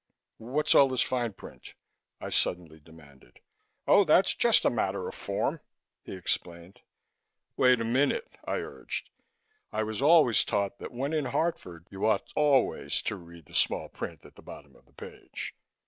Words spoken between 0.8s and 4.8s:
this fine print?" I suddenly demanded. "Oh, that's just a